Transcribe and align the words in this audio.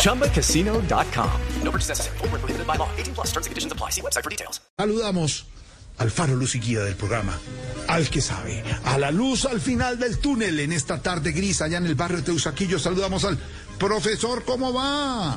ChumbaCasino.com. 0.00 1.30
No 1.62 1.70
purchase 1.70 1.88
necessary. 1.88 2.18
Full 2.18 2.28
prohibited 2.28 2.66
by 2.66 2.76
law. 2.76 2.88
18 2.98 3.14
plus 3.14 3.28
terms 3.28 3.46
and 3.46 3.52
conditions 3.52 3.72
apply. 3.72 3.90
See 3.90 4.02
website 4.02 4.24
for 4.24 4.30
details. 4.30 4.60
Saludamos 4.76 5.46
al 5.98 6.10
faro 6.10 6.34
luz 6.34 6.54
y 6.54 6.60
guía 6.60 6.80
del 6.80 6.96
programa, 6.96 7.38
al 7.86 8.08
que 8.08 8.22
sabe, 8.22 8.64
a 8.84 8.96
la 8.96 9.10
luz 9.10 9.44
al 9.44 9.60
final 9.60 9.98
del 9.98 10.18
túnel 10.18 10.58
en 10.60 10.72
esta 10.72 11.02
tarde 11.02 11.32
gris 11.32 11.60
allá 11.60 11.76
en 11.76 11.84
el 11.84 11.94
barrio 11.94 12.18
de 12.18 12.22
Teusaquillo. 12.22 12.78
Saludamos 12.78 13.24
al 13.24 13.38
profesor, 13.78 14.42
¿cómo 14.46 14.72
va? 14.72 15.36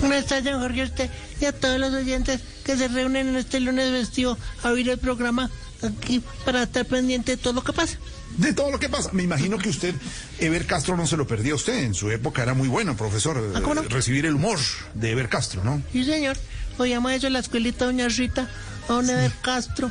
Buenas 0.00 0.26
tardes, 0.26 0.56
Jorge, 0.56 0.82
a 0.82 0.84
usted 0.84 1.10
y 1.40 1.44
a 1.44 1.52
todos 1.52 1.78
los 1.78 1.94
oyentes 1.94 2.40
que 2.64 2.76
se 2.76 2.88
reúnen 2.88 3.28
en 3.28 3.36
este 3.36 3.60
lunes 3.60 3.92
vestido 3.92 4.36
a 4.64 4.70
oír 4.70 4.88
el 4.90 4.98
programa 4.98 5.48
aquí 5.82 6.22
para 6.44 6.64
estar 6.64 6.84
pendiente 6.86 7.32
de 7.32 7.36
todo 7.36 7.52
lo 7.54 7.62
que 7.64 7.72
pasa. 7.72 7.98
De 8.36 8.52
todo 8.52 8.70
lo 8.70 8.78
que 8.78 8.88
pasa. 8.88 9.10
Me 9.12 9.22
imagino 9.22 9.58
que 9.58 9.68
usted, 9.68 9.94
Ever 10.38 10.66
Castro, 10.66 10.96
no 10.96 11.06
se 11.06 11.16
lo 11.16 11.26
perdió 11.26 11.54
a 11.54 11.56
usted. 11.56 11.82
En 11.84 11.94
su 11.94 12.10
época 12.10 12.42
era 12.42 12.54
muy 12.54 12.68
bueno, 12.68 12.96
profesor, 12.96 13.52
¿Ah, 13.54 13.60
cómo 13.60 13.74
no? 13.74 13.82
eh, 13.82 13.88
recibir 13.88 14.24
el 14.26 14.34
humor 14.34 14.58
de 14.94 15.10
Ever 15.10 15.28
Castro, 15.28 15.64
¿no? 15.64 15.82
Sí, 15.92 16.04
señor. 16.04 16.36
Oíamos 16.78 17.12
eso 17.12 17.26
en 17.26 17.34
la 17.34 17.40
escuelita 17.40 17.84
Doña 17.86 18.08
Rita, 18.08 18.48
a 18.88 18.92
Don 18.92 19.10
Ever 19.10 19.32
Castro. 19.42 19.90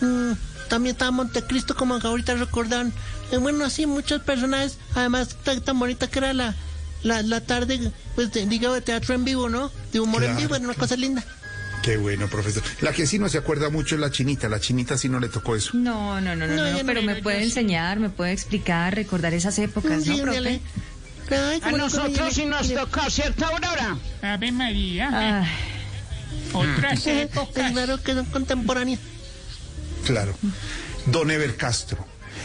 Mm, 0.00 0.32
también 0.68 0.94
estaba 0.94 1.10
Montecristo, 1.12 1.74
como 1.76 1.94
ahorita 1.94 2.34
recordaban. 2.34 2.92
Eh, 3.30 3.38
bueno, 3.38 3.64
así 3.64 3.86
muchos 3.86 4.20
personajes. 4.22 4.78
Además, 4.94 5.36
tan, 5.44 5.60
tan 5.62 5.78
bonita 5.78 6.08
que 6.08 6.18
era 6.18 6.32
la, 6.34 6.54
la, 7.02 7.22
la 7.22 7.40
tarde, 7.40 7.92
pues, 8.14 8.32
de, 8.32 8.46
digo, 8.46 8.72
de 8.74 8.80
teatro 8.82 9.14
en 9.14 9.24
vivo, 9.24 9.48
¿no? 9.48 9.70
De 9.92 10.00
humor 10.00 10.24
en 10.24 10.36
vivo, 10.36 10.56
era 10.56 10.64
una 10.64 10.74
cosa 10.74 10.96
linda. 10.96 11.24
Qué 11.86 11.96
bueno, 11.98 12.26
profesor. 12.26 12.64
La 12.80 12.92
que 12.92 13.06
sí 13.06 13.16
no 13.16 13.28
se 13.28 13.38
acuerda 13.38 13.70
mucho 13.70 13.94
es 13.94 14.00
la 14.00 14.10
chinita. 14.10 14.48
La 14.48 14.58
chinita 14.58 14.98
sí 14.98 15.08
no 15.08 15.20
le 15.20 15.28
tocó 15.28 15.54
eso. 15.54 15.70
No, 15.74 16.20
no, 16.20 16.34
no, 16.34 16.48
no, 16.48 16.80
pero 16.84 17.00
me 17.00 17.22
puede 17.22 17.44
enseñar, 17.44 18.00
me 18.00 18.10
puede 18.10 18.32
explicar, 18.32 18.92
recordar 18.92 19.32
esas 19.34 19.56
épocas, 19.60 20.02
Sí, 20.02 20.16
¿no, 20.16 20.24
profe? 20.24 20.60
A 21.62 21.70
nosotros 21.70 22.34
sí 22.34 22.44
nos 22.44 22.74
toca, 22.74 23.08
¿cierto, 23.08 23.46
Aurora? 23.46 23.96
Ave 24.20 24.50
María, 24.50 25.44
Ay, 25.44 25.48
otras 26.52 27.06
épocas. 27.06 27.70
Claro 27.70 28.02
que 28.02 28.14
son 28.14 28.26
contemporáneas. 28.26 28.98
Claro. 30.04 30.34
Don 31.06 31.30
Ever 31.30 31.56
Castro. 31.56 32.04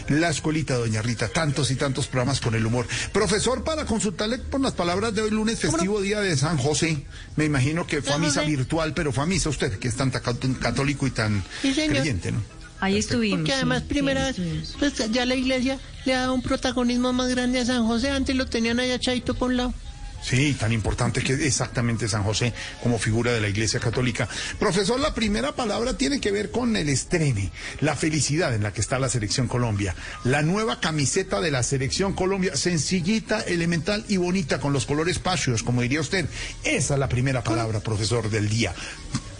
La 0.09 0.29
escuelita 0.29 0.75
Doña 0.75 1.01
Rita, 1.01 1.27
tantos 1.29 1.71
y 1.71 1.75
tantos 1.75 2.07
programas 2.07 2.39
con 2.41 2.55
el 2.55 2.65
humor. 2.65 2.87
Profesor, 3.11 3.63
para 3.63 3.85
consultarle 3.85 4.37
por 4.39 4.61
las 4.61 4.73
palabras 4.73 5.13
de 5.13 5.21
hoy, 5.21 5.31
lunes, 5.31 5.59
festivo 5.59 6.01
día 6.01 6.19
de 6.19 6.35
San 6.37 6.57
José. 6.57 7.05
Me 7.35 7.45
imagino 7.45 7.87
que 7.87 8.01
fue 8.01 8.13
a 8.13 8.17
misa 8.17 8.41
virtual, 8.41 8.93
pero 8.93 9.11
fue 9.11 9.23
a 9.23 9.27
misa 9.27 9.49
usted, 9.49 9.77
que 9.79 9.87
es 9.87 9.95
tan 9.95 10.11
católico 10.11 11.07
y 11.07 11.11
tan 11.11 11.43
Sí, 11.61 11.73
creyente, 11.73 12.31
¿no? 12.31 12.41
ahí 12.81 12.97
estuvimos. 12.97 13.39
Porque 13.39 13.53
además, 13.53 13.83
sí, 13.83 13.85
primera 13.89 14.25
vez, 14.25 14.37
pues 14.79 14.93
ya 15.11 15.25
la 15.25 15.35
iglesia 15.35 15.79
le 16.05 16.15
ha 16.15 16.21
dado 16.21 16.33
un 16.33 16.41
protagonismo 16.41 17.13
más 17.13 17.29
grande 17.29 17.59
a 17.59 17.65
San 17.65 17.85
José. 17.85 18.09
Antes 18.09 18.35
lo 18.35 18.47
tenían 18.47 18.79
allá 18.79 18.99
chaito 18.99 19.35
por 19.35 19.51
un 19.51 19.57
lado. 19.57 19.73
Sí, 20.21 20.53
tan 20.53 20.71
importante 20.71 21.23
que 21.23 21.33
es 21.33 21.39
exactamente 21.39 22.07
San 22.07 22.23
José 22.23 22.53
como 22.83 22.99
figura 22.99 23.31
de 23.31 23.41
la 23.41 23.49
Iglesia 23.49 23.79
Católica. 23.79 24.29
Profesor, 24.59 24.99
la 24.99 25.13
primera 25.13 25.55
palabra 25.55 25.97
tiene 25.97 26.21
que 26.21 26.31
ver 26.31 26.51
con 26.51 26.75
el 26.75 26.89
estrene, 26.89 27.51
la 27.79 27.95
felicidad 27.95 28.53
en 28.53 28.63
la 28.63 28.71
que 28.71 28.81
está 28.81 28.99
la 28.99 29.09
Selección 29.09 29.47
Colombia. 29.47 29.95
La 30.23 30.43
nueva 30.43 30.79
camiseta 30.79 31.41
de 31.41 31.51
la 31.51 31.63
Selección 31.63 32.13
Colombia, 32.13 32.55
sencillita, 32.55 33.41
elemental 33.41 34.05
y 34.07 34.17
bonita, 34.17 34.59
con 34.59 34.73
los 34.73 34.85
colores 34.85 35.17
patrios, 35.19 35.63
como 35.63 35.81
diría 35.81 36.01
usted. 36.01 36.27
Esa 36.63 36.93
es 36.93 36.99
la 36.99 37.09
primera 37.09 37.43
palabra, 37.43 37.79
profesor, 37.79 38.29
del 38.29 38.47
día. 38.47 38.73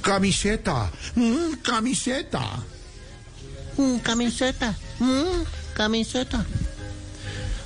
Camiseta, 0.01 0.91
mm, 1.15 1.53
camiseta. 1.61 2.41
Mm, 3.77 3.97
camiseta, 3.97 4.75
mm, 4.99 5.43
camiseta. 5.75 6.45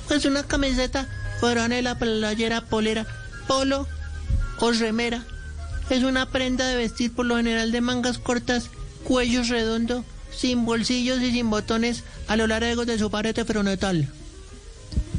Pues 0.06 0.24
una 0.24 0.42
camiseta, 0.44 1.08
franela, 1.40 1.98
playera, 1.98 2.60
polera, 2.62 3.06
polo 3.46 3.86
o 4.58 4.72
remera. 4.72 5.24
Es 5.90 6.02
una 6.02 6.30
prenda 6.30 6.66
de 6.66 6.76
vestir 6.76 7.12
por 7.12 7.26
lo 7.26 7.36
general 7.36 7.70
de 7.72 7.80
mangas 7.80 8.18
cortas, 8.18 8.70
cuello 9.04 9.42
redondo, 9.44 10.04
sin 10.36 10.64
bolsillos 10.66 11.20
y 11.22 11.30
sin 11.32 11.48
botones 11.50 12.02
a 12.28 12.36
lo 12.36 12.46
largo 12.46 12.84
de 12.84 12.98
su 12.98 13.10
pared 13.10 13.36
frontal. 13.46 14.08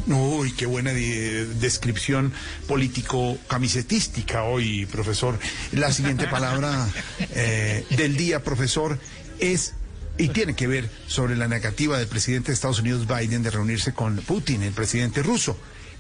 Uy, 0.08 0.52
qué 0.54 0.66
buena 0.66 0.94
de- 0.94 1.46
descripción 1.56 2.32
político-camisetística 2.68 4.44
hoy, 4.44 4.86
profesor. 4.86 5.38
La 5.72 5.92
siguiente 5.92 6.28
palabra 6.32 6.88
eh, 7.34 7.86
del 7.92 8.16
día, 8.18 8.44
profesor, 8.44 9.00
es 9.40 9.74
y 10.20 10.30
tiene 10.30 10.56
que 10.56 10.66
ver 10.66 10.90
sobre 11.08 11.36
la 11.36 11.48
negativa 11.48 12.00
del 12.00 12.08
presidente 12.08 12.48
de 12.48 12.54
Estados 12.56 12.80
Unidos, 12.80 13.06
Biden, 13.08 13.44
de 13.44 13.52
reunirse 13.52 13.94
con 13.94 14.16
Putin, 14.18 14.64
el 14.64 14.74
presidente 14.74 15.22
ruso. 15.22 15.56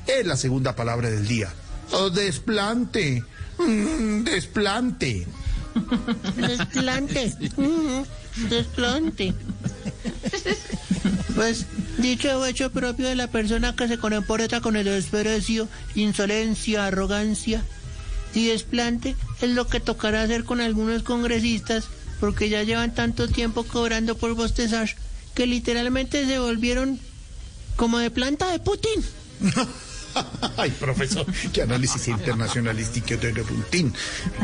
Es 0.08 0.26
la 0.26 0.38
segunda 0.38 0.76
palabra 0.76 1.10
del 1.10 1.28
día. 1.28 1.54
Oh, 1.92 2.10
desplante. 2.10 3.24
Mm, 3.58 4.24
desplante. 4.24 5.28
Desplante. 6.36 7.34
mm, 7.58 8.48
desplante. 8.50 9.34
Pues 11.36 11.66
dicho 11.98 12.40
o 12.40 12.46
hecho 12.46 12.72
propio 12.72 13.08
de 13.08 13.16
la 13.16 13.28
persona 13.28 13.76
que 13.76 13.88
se 13.88 13.98
comporta 13.98 14.62
con 14.62 14.76
el 14.76 14.86
desprecio, 14.86 15.68
insolencia, 15.96 16.88
arrogancia 16.88 17.64
y 18.34 18.48
desplante 18.48 19.16
es 19.42 19.50
lo 19.52 19.68
que 19.68 19.80
tocará 19.80 20.24
hacer 20.24 20.44
con 20.44 20.62
algunos 20.62 21.04
congresistas 21.04 21.86
porque 22.20 22.50
ya 22.50 22.64
llevan 22.64 22.94
tanto 22.94 23.28
tiempo 23.28 23.64
cobrando 23.64 24.18
por 24.18 24.34
bostezar 24.34 24.90
que 25.36 25.46
literalmente 25.46 26.26
se 26.26 26.40
volvieron 26.40 27.00
como 27.76 28.00
de 28.00 28.10
planta 28.10 28.52
de 28.52 28.60
Putin. 28.60 29.04
Ay, 30.58 30.72
profesor, 30.72 31.26
qué 31.54 31.62
análisis 31.64 32.08
internacionalístico 32.08 33.18
de 33.18 33.34
Putin. 33.44 33.94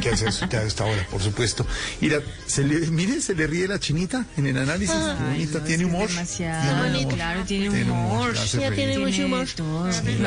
¿Qué 0.02 0.10
hace 0.10 0.28
usted 0.28 0.54
a 0.58 0.64
esta 0.64 0.86
hora, 0.86 1.06
por 1.10 1.22
supuesto? 1.22 1.66
Y 2.02 2.10
la, 2.10 2.20
se 2.46 2.64
le, 2.64 2.88
mire, 2.92 3.22
se 3.22 3.36
le 3.36 3.48
ríe 3.48 3.68
la 3.68 3.80
chinita 3.80 4.26
en 4.38 4.48
el 4.48 4.58
análisis. 4.58 4.96
Qué 4.96 5.24
bonita, 5.24 5.60
no, 5.60 5.66
tiene 5.66 5.84
que 5.84 5.90
humor. 5.90 6.10
demasiado, 6.10 6.82
Tiene 6.84 6.98
humor. 7.00 7.14
claro, 7.14 7.44
tiene 7.46 7.70
Tiene 7.70 7.92
humor. 7.92 8.34
Ya 8.34 8.72
tiene 8.72 9.00
mucho 9.00 9.26
humor. 9.26 9.48
hace 9.90 10.20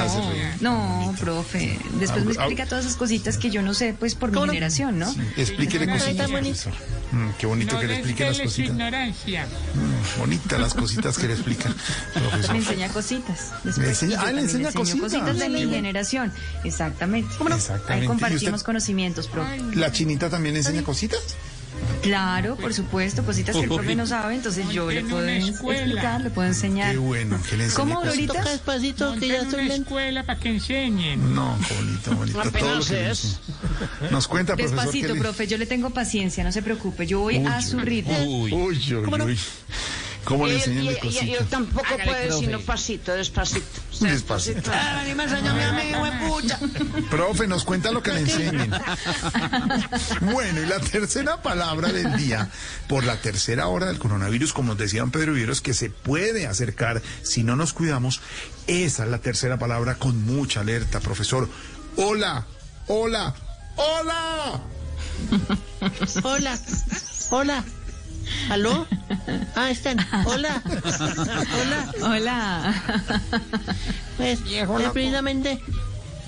No, 0.60 1.06
no, 1.06 1.14
profe. 1.20 1.78
Después 1.98 2.24
me 2.24 2.32
Ah, 2.32 2.36
ah. 2.38 2.42
explica 2.42 2.66
todas 2.66 2.84
esas 2.84 2.96
cositas 2.96 3.38
que 3.38 3.50
yo 3.50 3.62
no 3.62 3.74
sé, 3.74 3.94
pues 3.98 4.14
por 4.14 4.30
mi 4.32 4.40
generación, 4.46 4.98
¿no? 4.98 5.14
Explíquele 5.36 5.90
Ay, 5.90 5.98
cositas. 5.98 6.68
Mm, 7.16 7.30
qué 7.38 7.46
bonito 7.46 7.74
No 7.74 7.80
que 7.80 7.86
le 7.86 7.94
explique 7.94 8.24
las 8.26 8.38
cositas. 8.40 8.70
ignorancia. 8.70 9.46
Mm, 9.46 10.18
bonitas 10.20 10.60
las 10.60 10.74
cositas 10.74 11.16
que 11.18 11.28
le 11.28 11.32
explican, 11.34 11.74
Me 12.52 12.58
enseña 12.58 12.88
cositas. 12.90 13.52
Después, 13.64 13.88
enseña- 13.88 14.20
ah, 14.20 14.32
le 14.32 14.40
enseña 14.42 14.68
enseño 14.68 15.00
cositas. 15.00 15.38
de 15.38 15.48
mi 15.48 15.68
generación. 15.68 16.32
Exactamente. 16.64 17.28
Exactamente. 17.32 17.92
Ahí 17.92 18.04
¿Y 18.04 18.06
compartimos 18.06 18.62
conocimientos, 18.62 19.28
profe. 19.28 19.58
¿La 19.74 19.90
chinita 19.92 20.28
también 20.28 20.56
enseña 20.56 20.82
cositas? 20.82 21.20
Claro, 22.06 22.56
por 22.56 22.72
supuesto, 22.72 23.24
cositas 23.24 23.54
que 23.54 23.62
el 23.62 23.68
profe 23.68 23.94
no 23.94 24.06
sabe, 24.06 24.34
entonces 24.34 24.68
yo 24.70 24.90
le 24.90 25.00
en 25.00 25.08
puedo 25.08 25.26
explicar, 25.26 26.20
le 26.20 26.30
puedo 26.30 26.48
enseñar. 26.48 26.92
Qué 26.92 26.98
bueno, 26.98 27.38
que 27.48 27.56
le 27.56 27.64
enseñe 27.64 27.76
¿Cómo. 27.76 27.98
Aurorita? 27.98 28.32
Toca 28.34 28.50
despacito 28.50 29.14
que 29.16 29.28
ya 29.28 29.36
estoy 29.38 29.64
lento. 29.68 29.82
escuela 29.82 30.22
para 30.24 30.38
que 30.38 30.48
enseñen. 30.50 31.34
No, 31.34 31.56
bonito, 31.76 32.14
bonito. 32.14 32.40
Apenas 32.40 32.90
es. 32.90 33.40
Nos 34.10 34.28
cuenta, 34.28 34.56
profesor. 34.56 34.76
Despacito, 34.76 35.14
profe, 35.16 35.46
yo 35.46 35.58
le 35.58 35.66
tengo 35.66 35.90
paciencia, 35.90 36.44
no 36.44 36.52
se 36.52 36.62
preocupe, 36.62 37.06
yo 37.06 37.20
voy 37.20 37.38
a 37.38 37.60
su 37.60 37.78
ritmo. 37.78 38.16
Uy, 38.24 38.52
uy, 38.52 38.94
uy. 38.94 39.38
¿Cómo 40.26 40.46
le 40.46 40.56
enseñan 40.56 40.84
y- 40.84 40.96
cositas? 40.98 41.26
yo 41.26 41.44
tampoco 41.46 41.86
Hágale, 41.86 42.04
puedo 42.04 42.34
decir 42.34 42.50
profe. 42.50 42.64
pasito, 42.66 43.12
despacito. 43.12 43.66
Despacito. 44.00 44.70
Ah, 44.74 45.02
ni 45.06 45.14
me 45.14 45.24
enseñame 45.24 45.64
a 45.64 45.72
mí, 45.72 45.92
huepucha. 45.94 46.58
Profe, 47.10 47.46
nos 47.46 47.64
cuenta 47.64 47.90
lo 47.92 48.02
que 48.02 48.12
le 48.12 48.20
enseñen. 48.20 48.70
Bueno, 50.20 50.60
y 50.62 50.66
la 50.66 50.80
tercera 50.80 51.40
palabra 51.42 51.92
del 51.92 52.16
día, 52.16 52.50
por 52.88 53.04
la 53.04 53.16
tercera 53.20 53.68
hora 53.68 53.86
del 53.86 53.98
coronavirus, 53.98 54.52
como 54.52 54.68
nos 54.70 54.78
decían 54.78 55.10
Pedro 55.10 55.32
Viveros, 55.32 55.60
que 55.60 55.74
se 55.74 55.90
puede 55.90 56.46
acercar 56.46 57.02
si 57.22 57.42
no 57.44 57.56
nos 57.56 57.72
cuidamos, 57.72 58.20
esa 58.66 59.04
es 59.04 59.10
la 59.10 59.18
tercera 59.18 59.58
palabra 59.58 59.94
con 59.94 60.24
mucha 60.26 60.60
alerta, 60.60 61.00
profesor. 61.00 61.48
Hola, 61.96 62.46
hola, 62.88 63.34
hola. 63.76 64.60
Hola, 66.22 66.58
hola. 67.30 67.64
¿Aló? 68.50 68.86
Ah, 69.58 69.70
están. 69.70 69.98
Hola, 70.26 70.62
hola. 70.66 71.94
Hola. 72.02 72.82
Pues, 74.18 74.40
eh, 74.50 74.66
precisamente, 74.92 75.58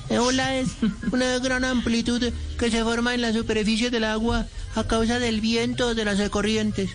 eh, 0.09 0.19
hola 0.19 0.57
es 0.57 0.71
una 1.13 1.39
gran 1.39 1.65
amplitud 1.67 2.33
que 2.59 2.71
se 2.71 2.83
forma 2.83 3.15
en 3.15 3.21
la 3.21 3.35
superficie 3.35 3.91
del 3.91 4.05
agua 4.05 4.47
a 4.75 4.85
causa 4.85 5.19
del 5.19 5.43
viento 5.43 5.95
de 5.95 6.07
las 6.07 6.27
corrientes. 6.31 6.91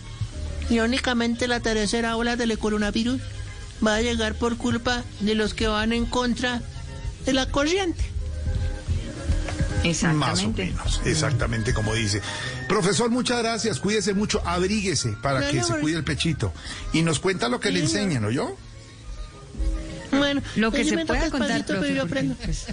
Irónicamente, 0.71 1.47
la 1.47 1.59
tercera 1.59 2.17
ola 2.17 2.35
del 2.35 2.57
coronavirus 2.57 3.21
va 3.85 3.95
a 3.95 4.01
llegar 4.01 4.33
por 4.33 4.57
culpa 4.57 5.03
de 5.19 5.35
los 5.35 5.53
que 5.53 5.67
van 5.67 5.93
en 5.93 6.05
contra 6.07 6.61
de 7.25 7.33
la 7.33 7.45
corriente. 7.47 8.03
Más 9.83 9.83
o 9.83 9.87
Exactamente. 9.89 10.65
menos, 10.65 11.01
exactamente 11.05 11.73
como 11.73 11.93
dice. 11.93 12.21
Profesor, 12.73 13.11
muchas 13.11 13.37
gracias. 13.43 13.79
Cuídese 13.79 14.15
mucho, 14.15 14.41
abríguese 14.47 15.09
para 15.21 15.41
No, 15.41 15.47
que 15.51 15.57
no, 15.57 15.63
se 15.67 15.73
cuide 15.75 15.97
el 15.97 16.03
pechito. 16.03 16.51
Y 16.91 17.03
nos 17.03 17.19
cuenta 17.19 17.47
lo 17.47 17.59
que 17.59 17.69
le 17.69 17.81
Sí, 17.81 17.93
no. 17.93 17.99
enseñan, 17.99 18.25
¿oyó? 18.25 18.55
Bueno, 20.11 20.41
Lo 20.55 20.71
que 20.71 20.77
pues 20.79 20.89
se 20.89 20.95
me 20.95 21.05
pueda 21.05 21.29
contar, 21.29 21.63
despacito, 21.63 21.73
profe, 21.73 21.81
pero 21.87 21.95
yo 21.95 22.01
porque, 22.07 22.19
aprendo. 22.19 22.35
pues, 22.43 22.65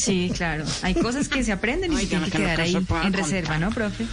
sí, 0.00 0.30
claro. 0.36 0.64
Hay 0.82 0.94
cosas 0.94 1.26
que 1.28 1.42
se 1.42 1.50
aprenden 1.50 1.92
y 1.92 1.96
se 1.96 2.06
tienen 2.06 2.24
que 2.26 2.30
que 2.32 2.38
quedar 2.38 2.56
que 2.56 2.62
ahí 2.62 2.72
se 2.72 2.78
en 2.78 2.84
contar. 2.86 3.12
reserva, 3.12 3.58
¿no, 3.58 3.70
profe? 3.70 4.06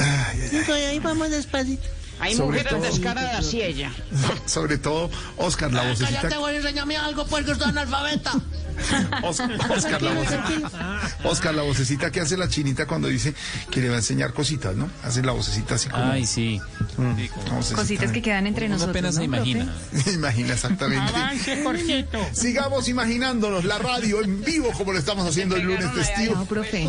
Ahí 0.00 0.98
vamos 0.98 1.30
despacito. 1.30 1.82
Hay 2.20 2.34
Sobre 2.34 2.58
mujeres 2.62 2.72
todo- 2.72 2.82
descaradas 2.82 3.54
y 3.54 3.62
ella. 3.62 3.92
Sobre 4.46 4.78
todo, 4.78 5.10
Oscar, 5.36 5.72
la 5.72 5.82
vocecita. 5.88 6.38
voy 6.38 6.54
a 6.54 6.56
enseñarme 6.56 6.96
algo 6.96 7.24
porque 7.26 7.52
estoy 7.52 7.68
analfabeta. 7.68 8.32
Os- 9.22 9.40
Oscar, 9.70 10.02
la 10.02 10.12
vocecita. 10.12 11.00
Oscar, 11.24 11.54
la 11.54 11.62
vocecita 11.62 12.10
que 12.10 12.20
hace 12.20 12.36
la 12.36 12.48
chinita 12.48 12.86
cuando 12.86 13.08
dice 13.08 13.34
que 13.70 13.80
le 13.80 13.88
va 13.88 13.94
a 13.94 13.98
enseñar 13.98 14.32
cositas, 14.32 14.74
¿no? 14.76 14.90
Hace 15.02 15.22
la 15.22 15.32
vocecita 15.32 15.74
así 15.76 15.88
como. 15.88 16.04
Ay, 16.04 16.26
sí. 16.26 16.60
vocecita. 16.96 17.76
Cositas 17.76 18.12
que 18.12 18.22
quedan 18.22 18.46
entre 18.46 18.66
Uno 18.66 18.74
nosotros. 18.76 18.94
apenas 18.96 19.14
¿no, 19.16 19.22
se 19.22 19.28
profe? 19.28 19.48
imagina. 19.50 19.74
Imagina 20.14 20.54
exactamente. 20.54 21.08
Avance, 21.14 21.62
Jorgito. 21.62 22.18
Sigamos 22.32 22.88
imaginándonos 22.88 23.64
la 23.64 23.78
radio 23.78 24.22
en 24.22 24.42
vivo 24.44 24.70
como 24.72 24.92
lo 24.92 24.98
estamos 24.98 25.26
haciendo 25.26 25.56
el 25.56 25.62
lunes 25.62 25.90
festivo. 25.92 26.34
No, 26.34 26.46
profe. 26.46 26.88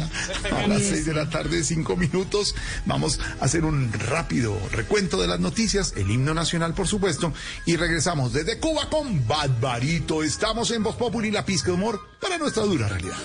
A 0.51 0.67
las 0.67 0.81
seis 0.83 1.05
de 1.05 1.13
la 1.13 1.29
tarde, 1.29 1.63
cinco 1.63 1.95
minutos, 1.95 2.55
vamos 2.85 3.19
a 3.39 3.45
hacer 3.45 3.65
un 3.65 3.91
rápido 3.93 4.57
recuento 4.71 5.21
de 5.21 5.27
las 5.27 5.39
noticias, 5.39 5.93
el 5.95 6.09
himno 6.11 6.33
nacional, 6.33 6.73
por 6.73 6.87
supuesto, 6.87 7.33
y 7.65 7.75
regresamos 7.75 8.33
desde 8.33 8.59
Cuba 8.59 8.89
con 8.89 9.25
Badbarito. 9.27 10.23
Estamos 10.23 10.71
en 10.71 10.83
Voz 10.83 10.95
Populi, 10.95 11.31
la 11.31 11.45
pizca 11.45 11.71
humor 11.75 12.00
para 12.22 12.38
nuestra 12.38 12.63
dura 12.63 12.88
realidad. 12.88 13.18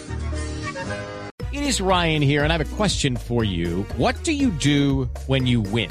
It 1.52 1.62
is 1.62 1.80
Ryan 1.80 2.22
here, 2.22 2.44
and 2.44 2.52
I 2.52 2.56
have 2.56 2.72
a 2.72 2.76
question 2.76 3.16
for 3.16 3.44
you. 3.44 3.84
What 3.96 4.22
do 4.22 4.32
you 4.32 4.50
do 4.50 5.08
when 5.26 5.46
you 5.46 5.60
win? 5.60 5.90